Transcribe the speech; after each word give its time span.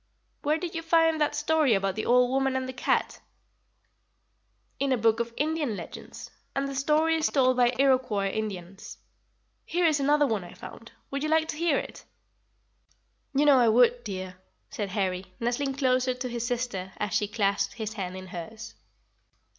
"Where 0.41 0.57
did 0.57 0.73
you 0.73 0.81
find 0.81 1.21
that 1.21 1.35
story 1.35 1.75
about 1.75 1.93
the 1.93 2.07
old 2.07 2.31
woman 2.31 2.55
and 2.55 2.67
the 2.67 2.73
cat?" 2.73 3.19
"In 4.79 4.91
a 4.91 4.97
book 4.97 5.19
of 5.19 5.31
Indian 5.37 5.75
legends, 5.77 6.31
and 6.55 6.67
the 6.67 6.73
story 6.73 7.17
is 7.17 7.27
told 7.27 7.55
by 7.57 7.67
the 7.69 7.79
Iroquois 7.83 8.31
Indians. 8.31 8.97
Here 9.63 9.85
is 9.85 9.99
another 9.99 10.25
one 10.25 10.43
I 10.43 10.55
found. 10.55 10.91
Would 11.11 11.21
you 11.21 11.29
like 11.29 11.49
to 11.49 11.55
hear 11.55 11.77
it?" 11.77 12.03
"You 13.35 13.45
know 13.45 13.59
I 13.59 13.67
would, 13.69 14.03
dear," 14.03 14.37
said 14.71 14.89
Harry, 14.89 15.27
nestling 15.39 15.75
closer 15.75 16.15
to 16.15 16.27
his 16.27 16.47
sister, 16.47 16.93
as 16.97 17.13
she 17.13 17.27
clasped 17.27 17.75
his 17.75 17.93
hand 17.93 18.17
in 18.17 18.25
hers. 18.25 18.73